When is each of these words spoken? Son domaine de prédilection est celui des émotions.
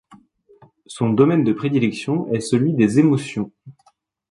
Son 0.87 1.11
domaine 1.13 1.43
de 1.43 1.53
prédilection 1.53 2.27
est 2.31 2.39
celui 2.39 2.73
des 2.73 2.97
émotions. 2.97 3.51